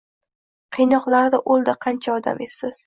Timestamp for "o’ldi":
1.53-1.79